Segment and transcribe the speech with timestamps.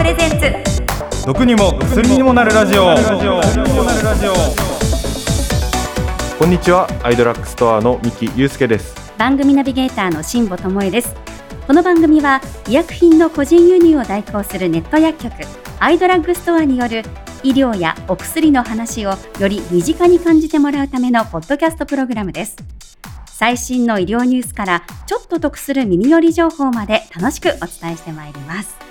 [0.00, 1.26] プレゼンツ。
[1.26, 2.94] 毒にも薬にもなるラジオ。
[6.38, 8.94] こんにちはアイドラッグストアの三木祐介です。
[9.18, 11.14] 番組ナビゲーターの辛坊智恵です。
[11.66, 15.34] この番組は医薬品の個人輸入を代行するネット薬局
[15.80, 17.02] アイドラッグストアによる
[17.42, 22.56] 医療やお薬の話をより身近に感じてもらうためのポッドキャストプログラムです。
[23.26, 28.89] 最新の医療ニュースからちょっと得する耳寄り情報まで楽しくお伝えしてまいります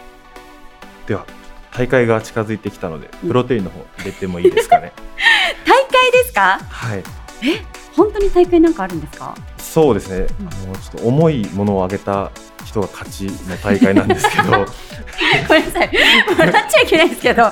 [1.09, 1.25] では
[1.71, 4.93] 大会が近づいてきたのでプロテインの方入れてもいいですかね。
[5.65, 6.59] 大会ですか？
[6.69, 6.99] はい。
[7.43, 7.61] え
[7.95, 9.35] 本当に大会なんかあるんですか？
[9.57, 12.31] そうですね、あのちょっと重いものをあげた
[12.65, 14.51] 人が勝ちの大会なんですけど。
[15.47, 15.89] ごめんなさい。
[16.37, 17.45] 笑っちゃいけないですけど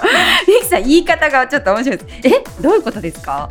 [0.48, 2.28] ミキさん言い方がちょっと面白いです。
[2.28, 3.50] えどういうことですか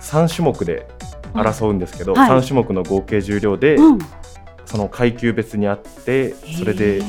[0.00, 0.86] ？3種目で
[1.34, 2.30] 争うんですけど、はい。
[2.30, 3.98] 3種目の合計重量で、うん。
[4.66, 7.02] その階級別にあってそれで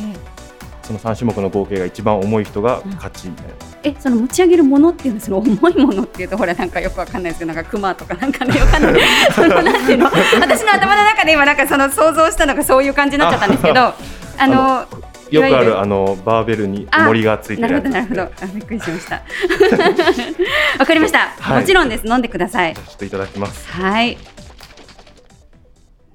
[0.89, 3.53] その3種目の合計が一番重い人が勝ちみたいな、
[3.83, 8.93] えその持ち上げるものっていうのその重いものっていうとほらなんかよくわかんないですけどなんかクマとかなんかねわかんない。
[9.31, 10.05] そのなんていうの？
[10.05, 13.93] 私の頭の中で今なんかその想像したのがそういう感じになっちゃったんですけど
[14.39, 14.87] あの
[15.29, 18.07] いよくあるるあのバーベルに重りがついてなるるほどやつ。
[18.07, 18.45] ですねなるほど。
[18.45, 19.21] あびっくりしました。
[20.79, 21.61] わかりました、はい。
[21.61, 22.07] もちろんです。
[22.07, 22.73] 飲んでください。
[22.73, 23.67] ちょっといただきます。
[23.67, 24.17] はい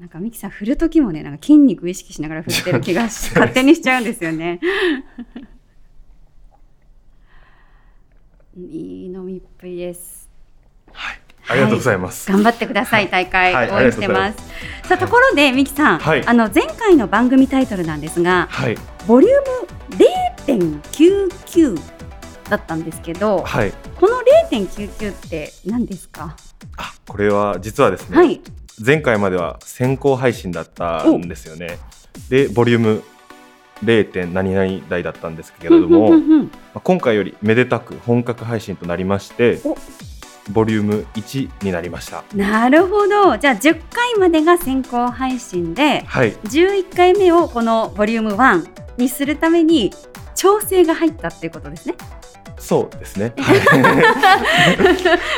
[0.05, 4.61] なんかミキさん振る時もねなんか筋肉意識しながら振ってる気がし 勝手にしちゃうんですよね。
[8.55, 10.29] いい飲みっぷりです
[11.49, 13.71] ありがとうございます、頑張ってください大会、はい。
[13.71, 14.39] 応援してます。
[14.87, 16.27] さあところでミキさん、はい。
[16.27, 18.77] あの前回の番組タイトルなんですがはい。
[19.09, 19.33] ボリュー
[19.97, 21.81] ム0.99
[22.51, 23.73] だったんですけどはい。
[23.99, 24.19] この
[24.53, 26.37] 0.99って何ですか？
[26.77, 28.43] あこれは実はですね、はい
[28.85, 31.79] 前回までは先行配信だったんですよね。
[32.29, 33.03] でボリューム
[33.83, 34.11] 0.
[34.11, 39.77] 点何々台だったんですけれども、まあ今回よりめでたく本格配信となりましてお。
[40.51, 42.23] ボリューム1になりました。
[42.35, 43.39] なるほど。
[43.39, 46.33] じゃあ10回までが先行配信ではい。
[46.33, 49.93] 11回目をこのボリューム1にするために
[50.35, 51.95] 調整が入ったっていうことですね、
[52.59, 53.33] そうですね。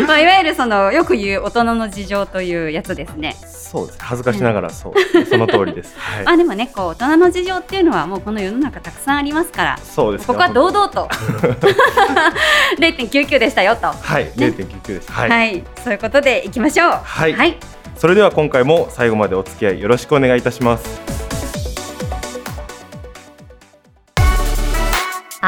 [0.07, 3.35] まあ、いわゆるそのよく言う大人の事情というやつですね。
[3.43, 3.99] そうです。
[4.01, 4.95] 恥ずかしながらそう、
[5.25, 5.97] その通りです。
[5.99, 9.79] はい、まあでもねこう大人の事情っていうのはもうこの世の中たくさんありますから。
[9.83, 10.27] そうですね。
[10.29, 11.09] ここは堂々と。
[12.79, 13.89] 0.99でしたよと。
[13.89, 14.31] はい。
[14.37, 15.11] 0.99です。
[15.11, 16.91] は、はいい、そういうことでいきましょう。
[17.03, 17.33] はい。
[17.33, 17.57] はい、
[17.97, 21.16] それでは今回も最後までお付き合いよろしくお願いいたします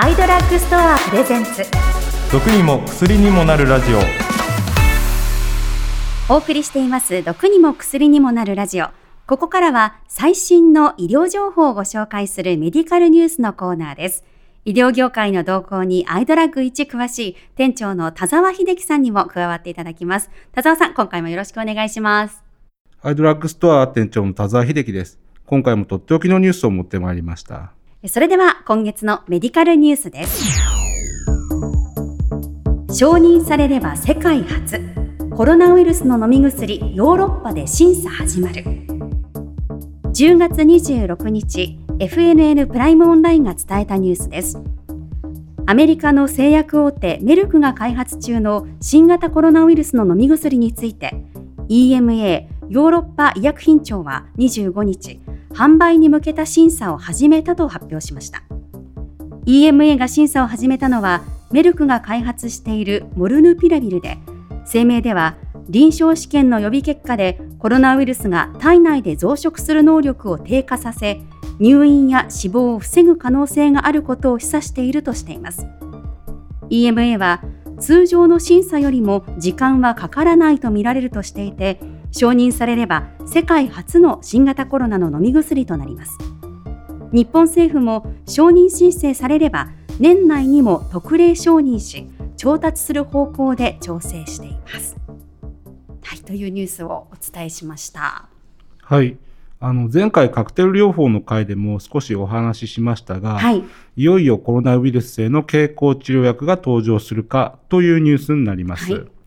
[0.01, 1.65] アイドラッグストアプレゼンツ。
[2.31, 3.99] 毒にも薬にもなるラジオ。
[6.33, 7.25] お送りしています。
[7.25, 8.91] 毒にも薬にもなるラジオ。
[9.27, 14.25] ここからは最新の医療情報をご紹介するメディカルニュースのコーナーです。
[14.65, 20.31] 医療業界の動向にアイドラッグ一詳しい店長の田沢秀樹さんにも加わっていただきます。
[20.53, 22.45] 田沢さん今回もよろしくお願いします。
[23.03, 25.19] アイドラッグストア店長の田沢秀樹です。
[25.45, 27.73] 今回もとっておきのニュースを持ってまいりました。
[28.07, 30.45] それでは今月のメディカルニュースです。
[32.97, 34.81] 承認されれば世界初。
[35.35, 38.63] コロナウイルスの飲み薬ヨーロッパで審査始まる。
[40.13, 44.63] 10月26日 FNN プライムオンラインが伝えたニュースです。
[45.67, 51.25] アメリカの製薬大手メルクが開発中の新型コロナウイルスの飲み薬について
[51.69, 55.21] EMA ヨーロッパ医薬品庁は25日
[55.51, 58.43] 販売に向けた審査を始めたと発表しました。
[59.47, 64.19] EMA が審査を始めたのはメルクが開発しているモルヌピラビルで
[64.71, 65.37] 声明では
[65.71, 71.21] 臨床試験の予備結果でコロナウイルスが体内で増殖する能力を低下させ
[71.59, 75.67] 入院や死亡を防ぐ可能性があることを示唆しているとしています。
[76.71, 77.43] EMA は
[77.81, 86.19] 通常の審査よりも時間はかからないとみられるとしていて承認されれば世界初の新型コロナの飲み薬となります。
[87.13, 89.69] 日本政府も承認申請されれば
[89.99, 92.07] 年内にも特例承認し
[92.37, 94.97] 調達する方向で調整しています。
[96.03, 98.29] はいというニュースをお伝えしました。
[98.83, 99.17] はい。
[99.61, 103.65] あの、前回カクテル療法の回でも少しお話ししましたが、はい。
[103.97, 108.93] いよいよコロナウイルスへの経口治療薬が登場するかというニュースになります。
[108.93, 109.18] はい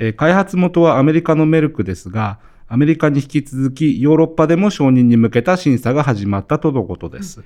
[0.00, 7.42] えー開発元はアメリカのメルクですが、アメリカに引き続きヨーロッパでも承認に向けた審査が始まったとのことです。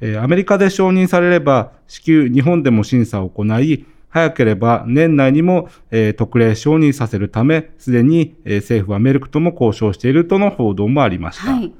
[0.00, 11.52] えーアメリカで承認されれば、至急日本でも審査を行い、早ければ年内にも、えー特例承認させるため、すでに、えー政府はメルクとも交渉しているとの報道もありました。
[11.52, 11.72] はい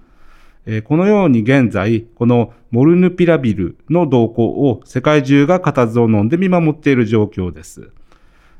[0.67, 7.91] えーこのように現在、このモルヌピラビルの動向を世界中が固唾を飲んで見守っている状況です。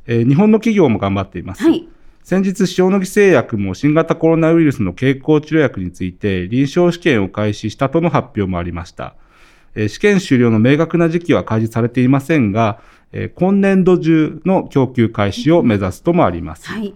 [0.07, 1.63] えー日本の企業も頑張っています。
[1.63, 1.89] はい。
[2.25, 9.15] 先日、塩野義製薬も新型コロナウイルスの経口治療薬について臨床試験を開始したとの発表もありました。
[9.75, 12.81] えー試験終了の明確な時期は開示されていませんが、
[13.13, 16.69] えー今年度中の供給開始を目指すともあります。
[16.69, 16.95] はい。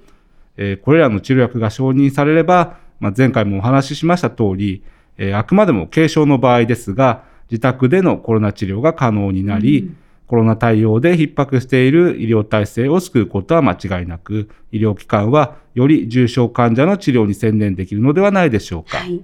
[0.57, 4.83] えーこれらの治療薬が承認されれば、まあ、前回もお話ししました通り、
[5.19, 9.91] えーあくまでも軽症の場合ですが、自宅でのコロナ治療が可能になり、
[10.27, 18.99] コロナ対応で逼迫している医療体制を救うことは間違いなく、医療機関はより重症患者の治療に専念できるのではないでしょうか。
[18.99, 19.23] はい。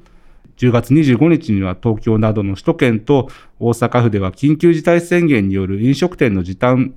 [0.58, 3.28] 10月25日には東京などの首都圏と
[3.58, 6.94] 大阪府では緊急事態宣言による飲食店の時短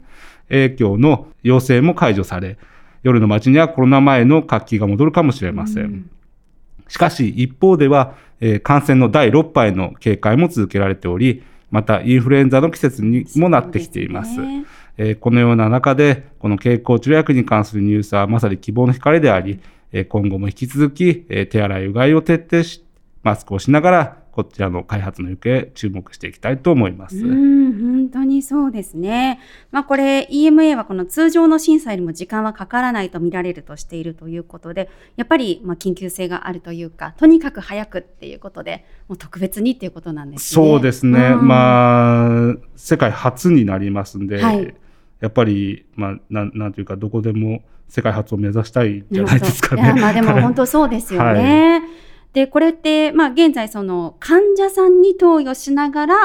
[0.50, 2.58] 影響の要請も解除され、
[3.02, 5.84] 夜の街にはコロナ前の活気が戻るかもしれません。
[5.84, 6.10] うん
[6.88, 14.36] しかし一方では、えー感染の第6波への警戒も続けられており、またインフルエンザの季節にもなってきています。
[14.36, 14.66] すね
[14.98, 19.60] えーこのような中で、この経口治療薬に関するニュースはまさに希望の光であり、
[19.92, 22.84] えー今後も引き続き、えー手洗い、うがいを徹底し、
[23.24, 27.16] マスクをしながら、こちらの開発の行方、注目していきたいと思います。
[27.16, 29.40] うん、本当にそうですね。
[29.72, 40.64] まあこれ EMA はこの通常の審査よりも時間はかからないと見られるとしているということで、やっぱりまあ緊急性があるというか、とにかく早くっていうことで、もう特別にっていうことなんですね。
[40.68, 41.30] そうですね。
[41.30, 44.76] うんまあ、世界初になりますんで、はい
[45.22, 49.94] やっぱり、まあ、なんなんていうか、どこでも世界初を目指したいんじゃないですかね。
[50.00, 51.82] まあでも本当そうですよね。
[52.36, 56.16] で、これって、まあ現在その患者さんに投与しながら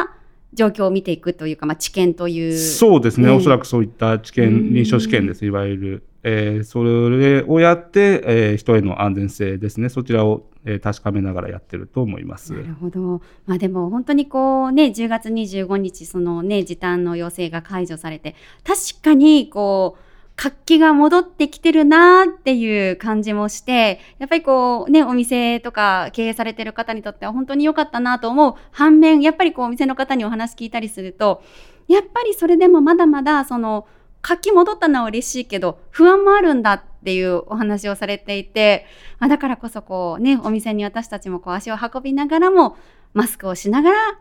[0.53, 2.59] 状況を見ていくというか、まあ知見という。
[2.59, 6.03] そうですね、ええおそらくそういった知うん見、臨床試験です、いわゆる。
[6.23, 12.55] えーそれをやって、えー人への安全性ですね、そちらを、えー確かめながらやってると思います。
[12.55, 13.23] なるほど。
[13.47, 18.35] まあでも本当にこうね、10月25日、そのね、時短の要請が解除されて、
[18.65, 20.10] 確かにこう、
[20.41, 31.43] 活気が戻ってきてるなーっていう感じもして、やっぱりこうね、お店とか経営されてる方にとっては本当に良かったなと思う反面、やっぱりこうお店の方にお話聞いたりすると、
[31.89, 33.87] やっぱりそれでもまだまだその、
[34.23, 38.87] 活気戻ったのは嬉しいけど、不安もあるんだっていうお話をされていて、
[39.19, 42.79] まあ、だからこそこうね、お店に私たちもこう足を運びながらも、
[43.13, 44.13] マスクをしながら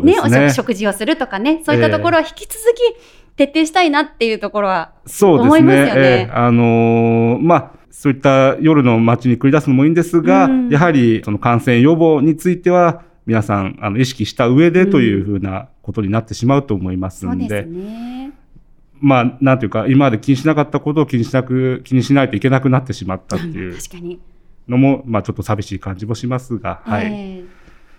[0.00, 0.48] ね、おそうですね。
[0.50, 5.80] 食食事をするとかね、そういったところは引き続き徹底したいなっていうところは、そうです思いますね。
[5.80, 18.32] よねえーあのーまあ、そういった夜の街に繰り出すのもいいんですが、うんやはりその感染予防については、皆さんあの意識した上でというふうなことになってしまうと思いますそうんで、ですね。
[19.00, 24.20] まあ、なんていうか、今まで気にしなかったことを気にしなく、気にしないといけなくなってしまったっていう 確かに。
[24.68, 27.06] のも、まあ、ちょっと寂しい感じもしますが、はい。
[27.06, 27.44] え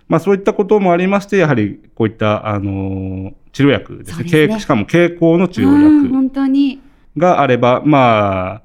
[0.08, 4.24] まあ、そういったこともありまして、やはりこういった、あのー治療薬ですね。
[4.24, 6.80] ですね経しかも経口のー治療うん、薬本当に。
[7.18, 8.62] があれば、まあ、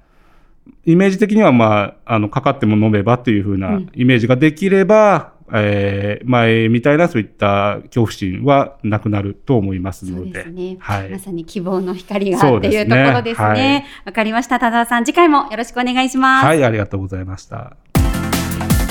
[0.85, 10.45] イメージ的には、まあ、あの、かかっても飲めばというふううなんイメージができれば、えー前みたいなそういった恐怖心はなくなると思いますそうので。
[10.45, 10.77] ね。
[10.81, 13.87] はいまさに希望の光がっていうところですね。
[14.05, 14.59] わ、かりました。
[14.59, 16.47] 田沢さん、次回もよろしくお願いします。
[16.47, 17.77] はい、ありがとうございました。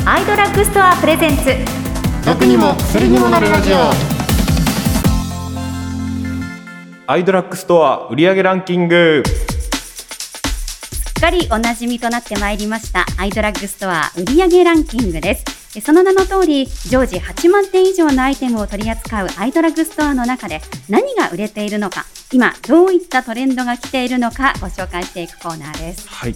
[0.06, 2.05] アイドラッグストアプレゼンツ。
[2.26, 3.76] 毒にも薬にもなるラジオ。
[7.06, 9.22] アイドラッグストア売上ランキング。
[9.28, 15.78] すっかりおなじみとなってまいりましたアイドラッグストア売上ランキングです。
[15.78, 26.10] えその名の通り常時8万点以上のアイテムを取り扱うアイドラッグストアの中で何が売れているのか今どういったトレンドが来ているのかご紹介していくコーナーです。
[26.10, 26.34] はい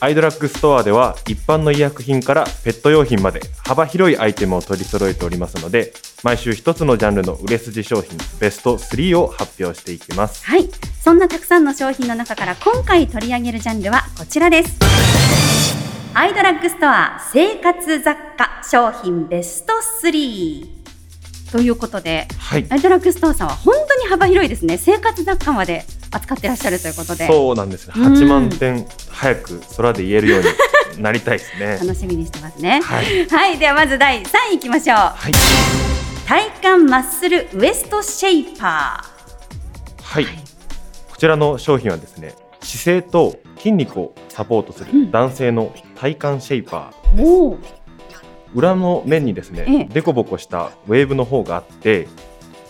[0.00, 10.44] アイドラッグストアでは一般の医薬品からペット用品まで幅広いアイテムを取り揃えておりますので毎週一つのジャンルの売れ筋商品ベスト3を発表していきます。
[10.46, 10.68] はい。
[11.02, 14.78] そんなたくさんの商品の中から今回取り上げるジャンルはこちらです。
[16.14, 20.68] アイドラッグストア生活雑貨商品ベスト3
[21.52, 22.66] ということではい。
[22.70, 24.78] アイドラッグストアさんは本当に幅広いですね。
[24.78, 25.84] 生活雑貨まで
[26.14, 28.14] 扱ってらっしゃるということで、そうなんですねうん。
[28.14, 31.78] 8万点早く空で言えるようになりたいですね。
[31.82, 32.80] 楽しみにしてますね。
[32.82, 33.28] はい。
[33.28, 34.96] はい、ではまず第3位いきましょう。
[34.96, 35.32] はい。
[36.26, 39.04] 体幹マッスルウエストシェイパ
[40.02, 40.24] はい、
[41.10, 45.06] こちらの商品はですね姿勢と筋肉をサポートすうん。
[45.06, 47.22] る男性の体幹シェイパーー。
[47.22, 47.58] おお、
[48.54, 49.84] 裏の面にですね、ええ。
[49.92, 52.08] デコボコしたウェーブの方があって、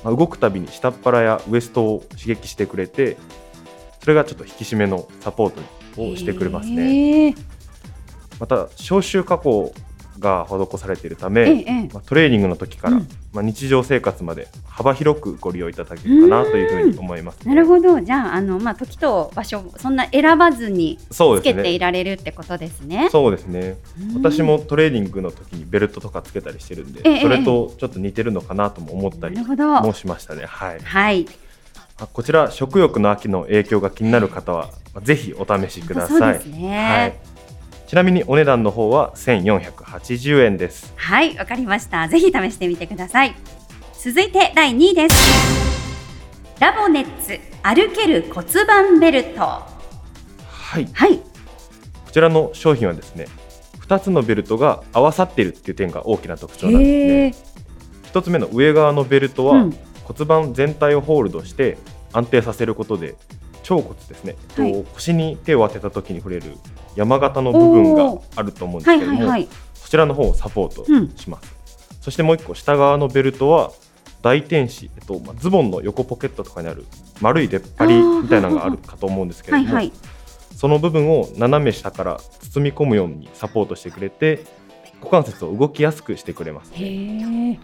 [0.05, 3.17] まあ動くたびに下っ腹やウエストを刺激してくれて
[4.01, 5.51] それがちょっと引き締めのサポー
[5.95, 7.35] トをしてくれますねね。
[8.39, 9.75] また消臭加工
[10.25, 13.09] が施されているたえめ、えええまあ、トレーニングの時から、うん。
[13.33, 18.01] まあ、日常生活まで幅広くご利用いただけるかなというふうに思います、ね、なるほど。
[18.01, 23.09] じゃああの、まあ、時と場所そんな選ばずにつけていられるってことですね。
[23.11, 23.77] そうですね。
[24.01, 24.23] うん。
[24.23, 30.47] 私もトレーニングの時にベルトとかつけたりしてるんで、ええそれとちょっと似てるのかなとも思ったりもしましたね。
[30.47, 30.81] はい。
[30.81, 31.27] はい。
[31.97, 36.89] あこちら食欲の秋の影響が気になる方はまあぜひお試しくだそうさいですね。
[36.89, 37.34] はい、
[37.95, 40.93] ちなみにお値段の方は1480円です。
[40.97, 42.09] はいわかりました。
[42.09, 43.37] ぜひ試してみてください。
[43.93, 45.15] 続いて第2位です。
[46.59, 49.43] ラボネッツ歩ける骨盤ベルト。
[49.43, 49.65] は
[50.81, 50.89] い。
[50.93, 51.19] はい。
[51.19, 51.25] こ
[52.11, 53.29] ちらの商品はですね
[53.83, 56.97] 2つのベルトが合わさっているっていう点が大きな特徴なんですね。
[56.97, 57.35] へえ
[58.13, 59.79] 1つ目の上側のベルトは、うん。
[60.03, 61.79] 骨盤全体をホールドして
[62.13, 63.15] 安定させることで
[63.71, 64.85] 腸骨ですね、はい。
[64.95, 66.57] 腰に手を当てた時に触れる
[66.97, 71.15] 山形の部分があると思うんですはいけれども、はいはいそちらの方をサポートうん。
[71.15, 71.55] します、
[72.01, 73.71] そしてもう一個下側のベルトは
[74.23, 76.87] 大天使、えっとまあ、ズボンの横ポケットとかにある
[77.21, 79.93] 丸い出っ張りみたいなのがあるかと思うんですけれども、はいはい。
[80.57, 84.45] その部分を斜め下から包み込むようにサポートしてくれて
[85.01, 87.59] 股関節を動きやすくしてくれます、へえ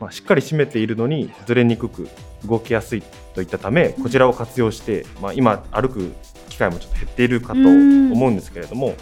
[0.00, 2.08] まあ、しっかり締めているのにずれにくく
[2.44, 3.02] 動きやすい
[3.34, 6.12] といったためこちらを活用して、まあ、今歩く
[6.56, 8.94] 機会もちょっと減っているかと思うんですけれども、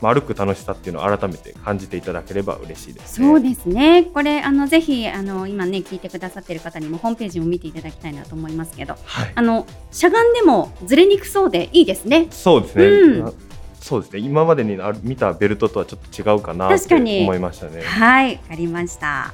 [0.00, 3.26] まあ、歩く楽しさっていうのを改めて感じていただければ嬉しいですね。
[3.26, 4.04] そうですね。
[4.04, 12.28] これあのぜひあの今ね聞いてくださってる方にもホームページも見ていただきたいなと思いますけど、はいあのしゃがんでもずれにくそうでいいですね。
[12.30, 13.32] そうですね、うんあ
[13.80, 17.82] そうですね今までに見たベルトとはちょっと違うかなって確かに思いましたね。
[17.82, 19.32] はい、わかりました。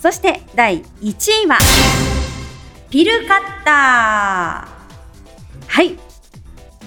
[0.00, 1.58] そして第1位は
[2.90, 4.78] ピルカッター。
[5.68, 5.96] はい、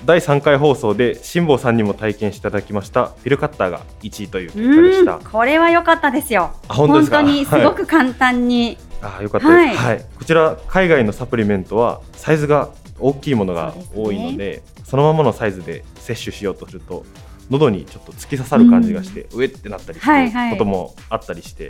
[0.06, 3.10] 第3回放送で辛坊さんにも体験していただきました。
[3.24, 5.16] ピルカッターが1位という結果でした。
[5.18, 5.24] うん。
[5.24, 6.56] これは良かったですよ。
[6.68, 9.76] あ本当にすごく簡単に、あーよかったです、はい。
[9.76, 10.06] はい。
[10.18, 17.04] こちら海外のサプリメントはサイズが大きいものが多いのでそのままのサイズで摂取しようとすると
[17.50, 20.52] 喉にちょっと突き刺さる感じがして、うえってなったりすはいはい。
[20.52, 21.70] ることもあったりして、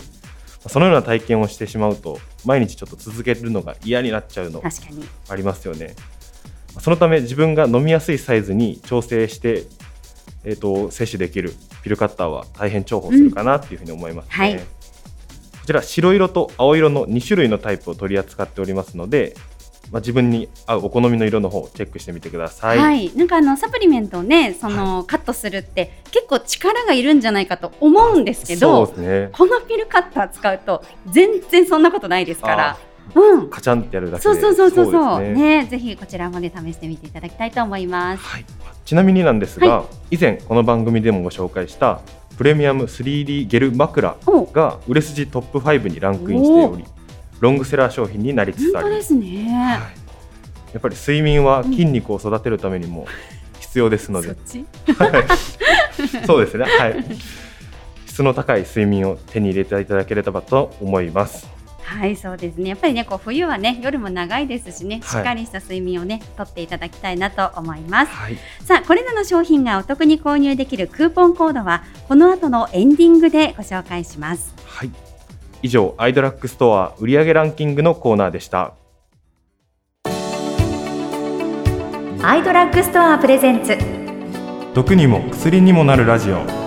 [0.67, 4.63] そのような体験をしてしまうと毎日ちょっと続けるのが嫌になっちゃうの。
[5.27, 5.95] ありますよね。
[6.79, 9.63] そのため自分が飲みやすいサイズに調整して、
[10.43, 14.31] えー、と摂取できるピルカッターは大変重宝するかなっていうふうに思いますね。
[14.31, 14.81] はい
[15.61, 19.35] こちら白色と青色の2種類のタイプを取り扱っておりますので、
[19.91, 22.77] まあ、自分に合うお好みの色の方をチェックしてみてください。
[22.79, 29.29] はい、なんかあのサプリメントをね、その、カットするって結構力がいるんじゃないかと思うんですけど、そうですね。
[29.33, 32.77] このピルカッター使うと全然そんなことないですから。
[33.15, 33.49] うん。
[33.49, 34.23] カチャンってやるだけで。
[34.23, 35.21] そうそうそうそうそう。
[35.21, 35.33] ね。
[35.61, 38.23] ねぜひこちらもね試してみていただきたいと思います。
[38.23, 38.45] はい、
[38.85, 42.01] ちなみになんですが、は以前この番組でもご紹介した
[42.37, 46.85] プレミアム 3D ゲル枕お、が売れ筋トップ5にランクインしており
[47.39, 49.27] ロングセラー商品になりつつあり本当ですね。
[49.53, 49.79] はい、
[50.73, 53.05] やっぱり睡眠は筋肉を育てるためにも
[53.59, 54.65] 必要ですので、そっち？
[54.93, 56.25] はい。
[56.25, 56.65] そうですね。
[56.65, 57.05] はい。
[58.07, 61.47] 質の高い睡眠を手に入れていただければと思います
[61.91, 62.69] はい、そうですね。
[62.69, 68.11] やっぱりね、こう冬はね、夜も長いですしね、しはいっかりした睡眠をね、とっていただきたいなと思います。
[68.11, 74.53] はいさあ、これらの商品がお得に購入できるクーポンコードは、この後のエンディングでご紹介します。
[74.65, 74.91] はい
[75.63, 78.73] 以上アイドラッグストア売上ランキングのコーナーでした
[82.23, 83.77] アイドラッグストアプレゼンツ。
[84.73, 86.60] 毒にも薬にもなるラジオ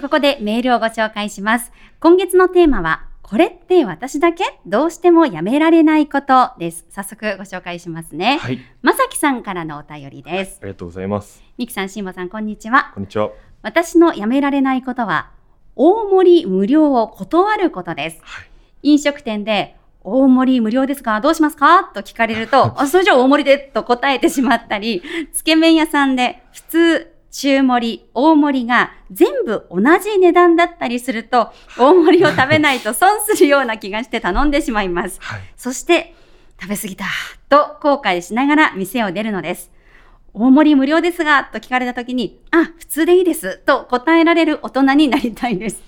[0.00, 1.72] ここでメールをご紹介します。
[2.00, 4.44] 今月のテーマは、これって私だけ？
[4.66, 6.86] どうしてもやめられないことです。
[6.88, 8.38] 早速ご紹介しますね。
[8.38, 10.58] はいまさきさんからのお便りです。
[10.62, 12.90] ありがとうございますみきさん、しんぼさん、こんにちは。
[12.94, 13.30] こんにちは
[13.62, 15.30] 私のやめられないことは、
[15.76, 18.18] 大盛り無料を断ることです。
[18.22, 18.46] はい
[18.82, 21.84] 飲食店で、大盛り無料ですかどうしますか？
[21.94, 23.58] と聞かれると、 あ、それじゃあ大盛りで？
[23.58, 25.02] と答えてしまったり、
[25.32, 35.18] つけ麺屋さんで普通、中盛り、大盛りが全部同じ値段だったりすると、大盛りを食べないと損するような気がして頼んでしまいます。
[35.20, 36.14] はいそして、
[36.60, 37.04] 食べ過ぎた
[37.48, 39.70] と後悔しながら店を出るのです。
[40.34, 45.82] 大盛り無料ですがと聞かれたときに、あ、普通でいいですと答えられる大人になりたいです。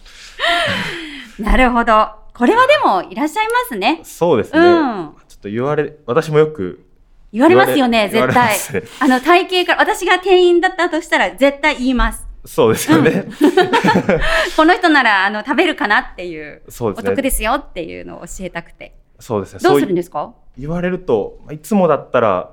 [1.38, 2.10] なるほど。
[2.34, 4.00] これはでもいらっしゃいますね。
[4.04, 6.84] そうですね、うんちょっと言われ私もよく
[7.32, 8.56] 言われますよね、絶対。
[9.00, 12.26] あの、体型から、私が店員だったとしたら絶対言います。
[12.44, 13.26] そうですよね、
[14.56, 17.10] この人なら、あの、食べるかなっていう、そうですね。
[17.12, 18.94] お得ですよっていうのを教えたくて。
[19.20, 19.60] そうですね。
[19.62, 20.34] どうするんですか？
[20.58, 22.50] 言われるとまあいつもだったら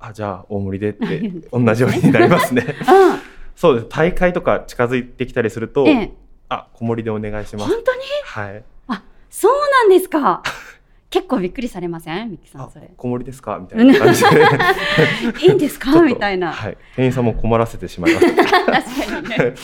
[0.00, 2.64] あじゃあ大盛りでって同じようになりますね。
[2.88, 3.20] うん。
[3.54, 3.86] そうです。
[3.88, 6.12] 大会とか近づいてきたりすると、ええ、
[6.48, 8.00] あ小盛りでお願いしま本す当に？
[8.24, 8.64] はい。
[9.28, 10.42] そうなんですか。
[11.08, 12.30] 結構びっくりされません？
[12.32, 12.90] ミキさあんそれ。
[12.96, 13.58] 小盛りですか？
[13.58, 14.28] みたいな感じで
[15.46, 16.00] いいんですか？
[16.02, 16.50] みたいな。
[16.52, 19.54] はい店員さんも困らせてしまいました 確かにね。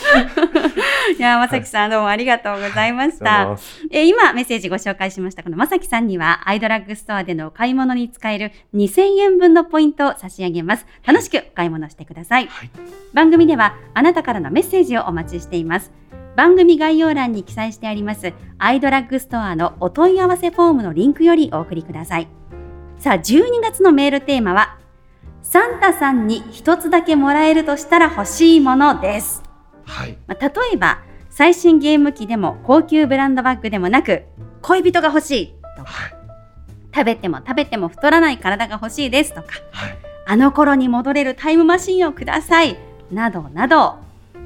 [1.19, 3.57] いや、まさきさんどうもありがとうございました。
[3.91, 10.87] えー今メッセージご紹介しましたこのまさきさんにはアイドラッグストアでのお買い物に使える2000円分のポイントを差し上げます。
[11.07, 12.47] 楽しくお買い物してください。
[12.47, 12.71] はい
[13.13, 15.91] 番組ではあなたからのメッセージをお待ちしています。
[16.37, 22.29] 番組概要欄に記載してありますアイドラッグストアのお問い合わせフォームのリンクよりお送りください。
[22.99, 24.79] さあ、12月のメールテーマは
[25.43, 29.43] サンタさんに一つだけもらえるとしたら欲しいものです。
[29.85, 34.23] はいまあ、例えば最新ゲーム機でも高級ブランドバッグでもなく
[34.61, 36.17] 恋人が欲しいとかはい
[36.95, 42.79] 食べても食べても太らない体が欲しいですとかはいあの頃に戻れるタイムマシンをください
[43.11, 43.99] などなど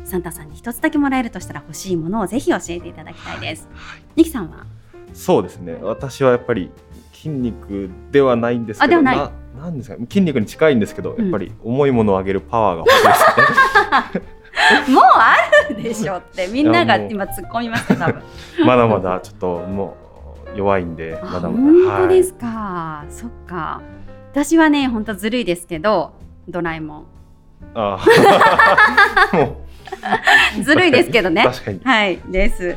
[0.06, 3.68] サンタさんに一つだけもらえるとしたら欲しいものをぜひ教えていただきたいです。
[4.14, 4.64] ニキさんは？
[5.12, 5.76] そうですね。
[5.82, 6.70] 私はやっぱり
[7.12, 9.16] 筋肉ではないんですけどあではない。
[9.60, 11.22] なんですか筋肉に近いんですけど、うん。
[11.22, 14.92] やっぱり重いものを上げるパワーが欲しいですね。
[14.94, 15.36] もうあ
[15.70, 16.46] るでしょって。
[16.48, 18.22] みんなが今突っ込みました多分。
[18.64, 19.96] まだまだちょっとも
[20.54, 21.96] う弱いんであまだまだ。
[21.98, 23.80] 本当ですか、そっか。
[24.30, 26.12] 私はね本当ずるいですけど
[26.48, 26.98] ドラえもん。
[26.98, 27.06] はい、
[27.74, 29.36] あー。
[29.46, 29.65] も
[30.62, 31.46] ずるいですけどうね
[31.84, 32.76] はい、です。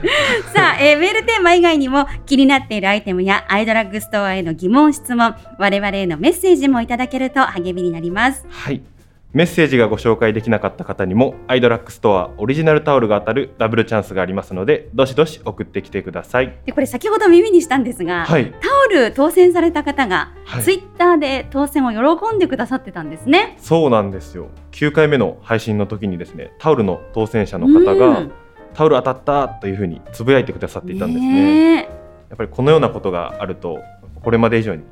[0.53, 8.45] さあ、えーメールテーマ以外にも気になっているアイテムやアイドラッグストアへの疑問、質問、我々へのメッセージもいただけると励みになります。
[8.49, 8.81] はい
[9.31, 16.57] メッセージがご紹介できなかった方にもアイドラックストアオリジナルタオルが当たるダブルチャンスがありますのでどしどし送ってきてください。
[16.65, 18.57] で、これ先ほど耳にしたんですが、はい、タ
[18.87, 20.63] オル当選された方が、はい。
[20.63, 23.55] ツイッターで当選を喜んでくださってたんですね。
[23.59, 24.47] そうなんですよ。
[24.71, 28.31] 9回目の配信の時にですねタオルの当選者の方がうん。
[28.73, 31.75] タオル当たったというふうにつぶやいてくださっていたんですね。
[31.75, 31.89] ね
[32.29, 33.77] やっぱりこのようなことがあると
[34.23, 34.83] これまで以上に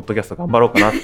[0.00, 0.96] ポッドキャスト頑張ろうかなと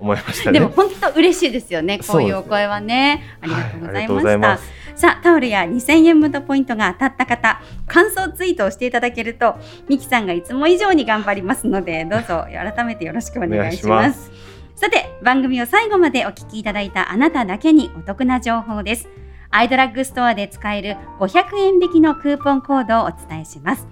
[0.00, 0.58] 思いましたね。
[0.58, 1.98] え でも本当嬉しいですよね。
[1.98, 3.22] こういうお声はね。
[3.40, 4.14] ありがとうございました。
[4.14, 4.58] ござい
[4.94, 9.54] さあタオルや2000円分のポイントが当たった方感想ツイートをしていただけると
[9.88, 14.08] ミキさんがいつも以上に頑張りますのでどうぞ改めてよろしくお願いします。
[14.08, 14.32] ます。
[14.74, 19.08] さて番組を最後までお聞きいただいたあなただけにお得な情報です。
[19.50, 23.86] アイドラッグストアで使える500円引きのクーポンコードをお伝えします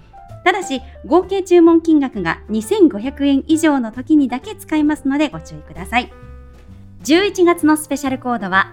[0.47, 6.13] ただし合計注文金額が2500円以上の時にだけ使えますのでご注意ください
[7.03, 8.73] 11月のスペシャルコードは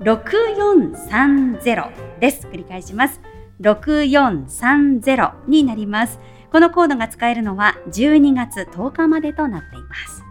[0.00, 2.48] 6430です。
[2.48, 3.20] 繰り返します。
[3.60, 6.18] 6430になります。
[6.50, 10.22] このコードが使えるのは12月10日までとなっています。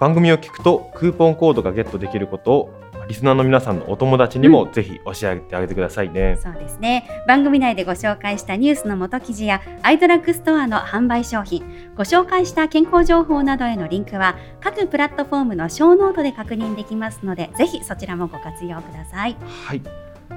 [0.00, 7.24] 番組を聞くとクーポンコードがゲットできることをリスナーの皆さんのお友達にもぜひ教えてあげてくださいね、そうですね。
[7.26, 11.64] 番組内でご紹介したニュースの元記事やアイドラッグストアの販売商品、
[11.96, 19.36] ご紹介した健康情報などへのリンクは各プラットフォームのショーノートで確認できますので、ぜひそちらもご活用ください。
[19.66, 19.82] はい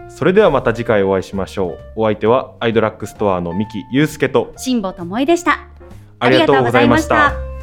[0.10, 5.68] それではまた次回お会いしましょうお相手はアイドラッグストアの三木祐介と辛坊智恵でした。
[6.20, 7.55] ありがとうございました